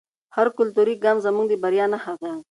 [0.35, 2.31] هر کلتوري ګام زموږ د بریا نښه ده.